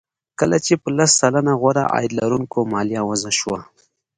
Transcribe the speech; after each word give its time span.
کله 0.39 0.57
چې 0.65 0.73
په 0.81 0.89
لس 0.97 1.11
سلنه 1.21 1.53
غوره 1.61 1.83
عاید 1.93 2.11
لرونکو 2.19 2.59
مالیه 2.73 3.01
وضع 3.09 3.31
شوه 3.39 3.59